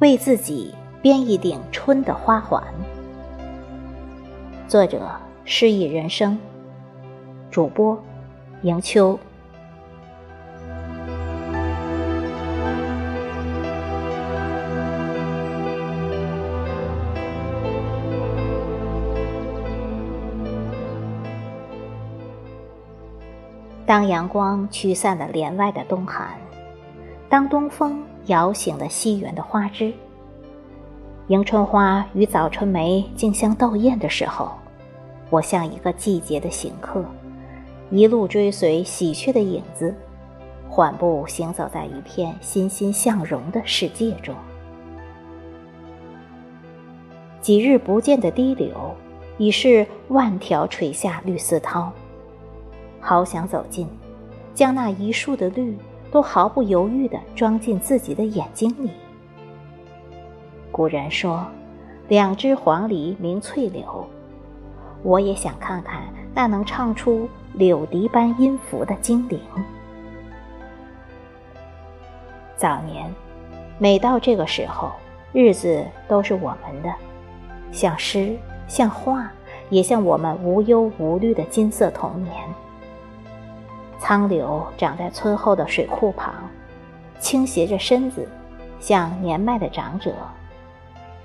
[0.00, 2.62] 为自己编一顶春的花环。
[4.66, 5.10] 作者：
[5.44, 6.38] 诗意人生，
[7.50, 8.02] 主播：
[8.62, 9.18] 迎秋。
[23.84, 26.38] 当阳光驱散了帘外的冬寒，
[27.30, 29.92] 当东风摇醒了西园的花枝，
[31.28, 34.50] 迎春花与早春梅竞相斗艳的时候，
[35.30, 37.04] 我像一个季节的行客，
[37.88, 39.94] 一路追随喜鹊的影子，
[40.68, 44.34] 缓步行走在一片欣欣向荣的世界中。
[47.40, 48.92] 几日不见的堤流，
[49.38, 51.90] 已是万条垂下绿丝绦。
[52.98, 53.86] 好想走近，
[54.52, 55.78] 将那一树的绿
[56.10, 58.90] 都毫不犹豫地装进自己的眼睛里。
[60.72, 61.46] 古人说
[62.08, 64.06] ：“两只黄鹂鸣翠柳。”
[65.02, 66.02] 我也想看看
[66.34, 69.40] 那能唱出柳笛般音符的精灵。
[72.54, 73.10] 早年，
[73.78, 74.92] 每到这个时候，
[75.32, 76.92] 日子都是我们的，
[77.72, 78.36] 像诗，
[78.68, 79.30] 像画，
[79.70, 82.34] 也像我们无忧无虑的金色童年。
[84.00, 86.34] 苍柳长在村后的水库旁，
[87.18, 88.26] 倾斜着身子，
[88.80, 90.14] 像年迈的长者。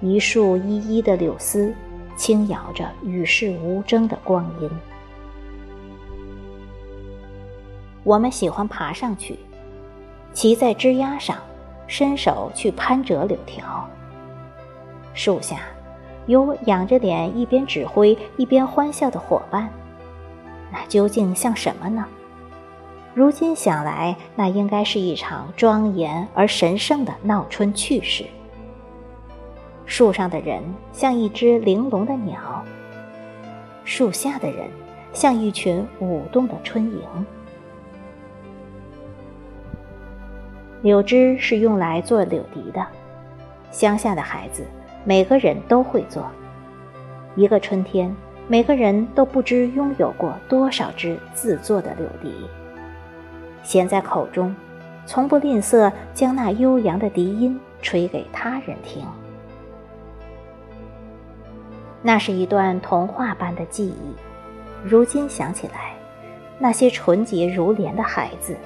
[0.00, 1.72] 一树依依的柳丝，
[2.16, 4.70] 轻摇着与世无争的光阴。
[8.02, 9.38] 我们喜欢爬上去，
[10.32, 11.36] 骑在枝丫上，
[11.86, 13.86] 伸手去攀折柳条。
[15.12, 15.60] 树下，
[16.24, 19.68] 有仰着脸一边指挥一边欢笑的伙伴，
[20.72, 22.04] 那究竟像什么呢？
[23.14, 28.24] 如今想来，那应该是一场庄严而神圣的闹春趣事。
[29.84, 30.62] 树上的人
[30.92, 32.64] 像一只玲珑的鸟，
[33.84, 34.66] 树下的人
[35.12, 37.26] 像一群舞动的春莺。
[40.80, 42.86] 柳枝是用来做柳笛的，
[43.70, 44.64] 乡下的孩子
[45.04, 46.24] 每个人都会做。
[47.36, 48.14] 一个春天，
[48.48, 52.32] 每个人都不知拥有过多少支自做的柳笛。
[53.62, 54.54] 衔在口中，
[55.06, 59.04] 从不吝啬将那悠扬的笛音吹给他人听。
[62.02, 64.14] 那是一段童话般的记忆。
[64.84, 65.94] 如今想起来，
[66.58, 68.56] 那些纯洁如莲的孩子，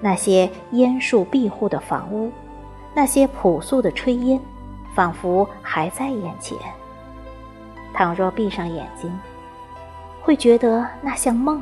[0.00, 2.30] 那些烟树庇护的房屋，
[2.94, 4.40] 那些朴素的炊烟，
[4.94, 6.56] 仿佛还在眼前。
[7.92, 9.12] 倘若闭上眼睛，
[10.22, 11.60] 会觉得那像梦，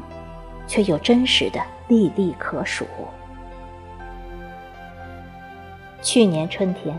[0.66, 1.60] 却又真实的。
[1.86, 2.86] 历历可数。
[6.00, 6.98] 去年春天，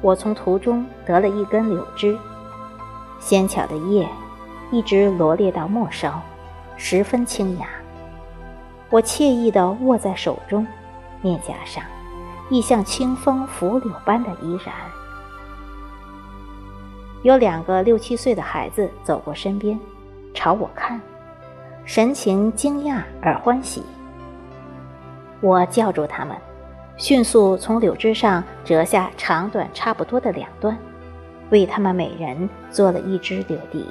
[0.00, 2.18] 我从途中得了一根柳枝，
[3.20, 4.08] 纤巧的叶
[4.70, 6.18] 一直罗列到末梢，
[6.78, 7.68] 十分清雅。
[8.88, 10.66] 我惬意地握在手中，
[11.20, 11.84] 面颊上
[12.48, 14.74] 亦像清风拂柳般的怡然。
[17.22, 19.78] 有两个六七岁的孩子走过身边，
[20.32, 20.98] 朝我看，
[21.86, 23.80] 神情惊讶而欢喜。
[25.40, 26.36] 我叫住他们，
[26.96, 30.76] 迅速从柳枝上折下长短差不多的两端，
[31.50, 33.86] 为他们每人做了一支柳笛，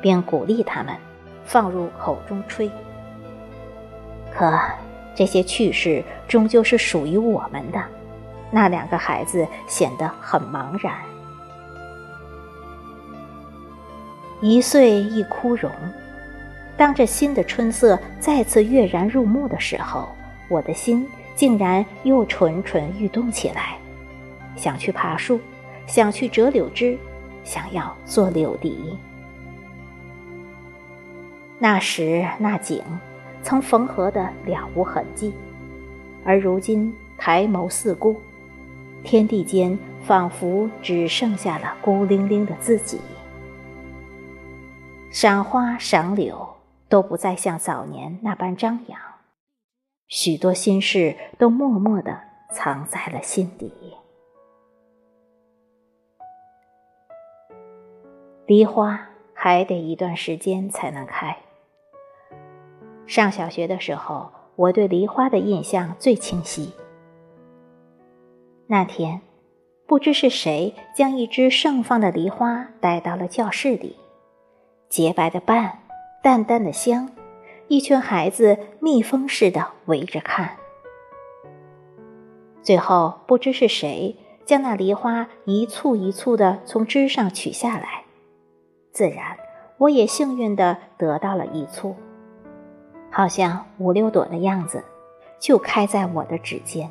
[0.00, 0.96] 并鼓励他们
[1.44, 2.70] 放入口中吹。
[4.34, 4.58] 可
[5.14, 7.78] 这些趣事终究是属于我们的，
[8.50, 10.94] 那两个孩子显得很茫然。
[14.40, 15.70] 一岁一枯荣，
[16.82, 20.08] 当这新的春色再次跃然入目的时候。
[20.48, 21.06] 我的心
[21.36, 23.78] 竟然又蠢蠢欲动起来，
[24.56, 25.38] 想去爬树，
[25.86, 26.98] 想去折柳枝，
[27.44, 28.98] 想要做柳笛。
[31.60, 32.82] 那时那景，
[33.44, 35.32] 曾缝合的了无痕迹，
[36.24, 38.20] 而如今抬眸四顾，
[39.04, 42.98] 天地间仿佛只剩下了孤零零的自己。
[45.10, 46.41] 赏花赏柳
[46.92, 49.00] 都不再像早年那般张扬。
[50.08, 53.72] 许多心事都默默的藏在了心底。
[58.44, 61.34] 梨花还得一段时间才能开。
[63.06, 66.74] 上小学的时候，我对梨花的印象最清晰。
[68.66, 69.22] 那天，
[69.86, 73.96] 不知是谁将一只盛放的梨花带到了教室里，
[74.90, 75.78] 洁白的瓣，
[76.22, 77.10] 淡淡的香。
[77.68, 80.56] 一群孩子蜜蜂似的围着看，
[82.60, 84.14] 最后不知是谁
[84.44, 88.04] 将那梨花一簇一簇的从枝上取下来，
[88.90, 89.38] 自然
[89.78, 91.96] 我也幸运的得到了一簇，
[93.10, 94.84] 好像五六朵的样子，
[95.40, 96.90] 就开在我的指尖，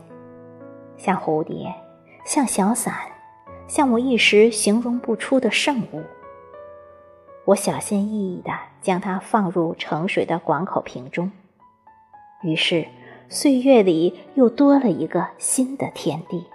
[0.98, 1.72] 像蝴蝶，
[2.26, 2.96] 像小伞，
[3.68, 6.02] 像我一时形容不出的圣物。
[7.46, 8.52] 我小心翼翼的
[8.82, 11.32] 将它放入盛水的广口瓶中，
[12.42, 12.88] 于是
[13.30, 16.46] 岁月里又多了一个新的天地。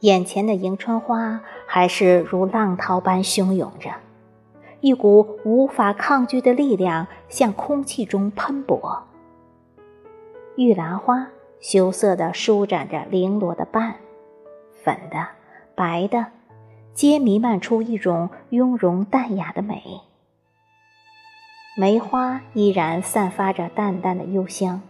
[0.00, 3.90] 眼前的迎春花还是如浪涛般汹涌着，
[4.80, 9.04] 一股无法抗拒的力量向空气中喷薄。
[10.56, 11.28] 玉兰花
[11.60, 13.96] 羞涩地舒展着绫罗的瓣，
[14.84, 15.26] 粉的、
[15.74, 16.26] 白的，
[16.96, 20.00] 皆弥漫出一种雍容淡雅的美。
[21.76, 24.80] 梅花依然散发着淡淡的幽香，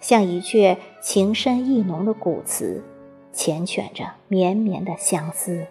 [0.00, 2.84] 像一阙情深意浓的古词。
[3.32, 5.64] 缱绻着绵绵的相思，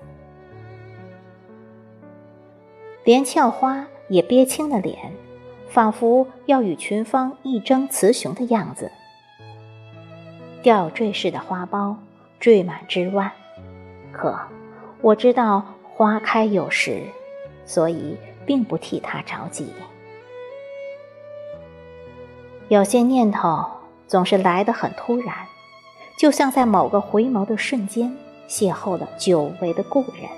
[3.04, 5.12] 连俏花也憋青了脸，
[5.68, 8.90] 仿佛要与群芳一争雌雄的样子。
[10.62, 11.98] 吊坠式的花苞
[12.40, 13.34] 缀满枝蔓，
[14.14, 14.40] 可
[15.07, 15.63] 我知道
[15.94, 17.01] 花开有时，
[17.65, 19.71] 所以并不替它着急。
[22.68, 23.65] 有些念头
[24.06, 25.33] 总是来得很突然。
[26.18, 28.18] 就像在某个回眸的瞬间，
[28.50, 30.30] 邂逅了久违的故人。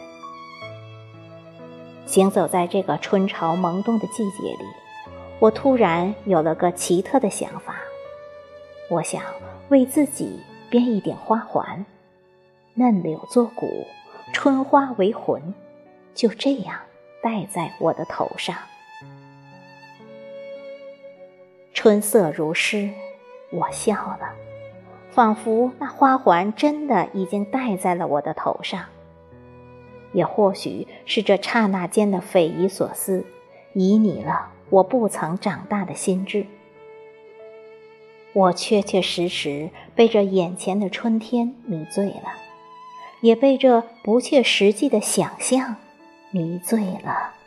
[2.05, 4.65] 行走在这个春潮萌动的季节里，
[5.39, 7.77] 我突然有了个奇特的想法。
[8.87, 9.23] 我想
[9.69, 10.39] 为自己
[10.69, 11.83] 编一点花环，
[12.75, 13.87] 嫩柳作骨，
[14.33, 15.53] 春花为魂，
[16.13, 16.79] 就这样
[17.21, 18.55] 戴在我的头上。
[21.73, 22.89] 春色如诗，
[23.51, 24.33] 我笑了。
[25.11, 28.85] 仿佛那花环真的已经戴在了我的头上，
[30.13, 33.25] 也或许是这刹那间的匪夷所思，
[33.73, 36.45] 旖旎了我不曾长大的心智。
[38.33, 42.31] 我确确实实被这眼前的春天迷醉了，
[43.21, 45.75] 也被这不切实际的想象
[46.31, 47.38] 迷醉了。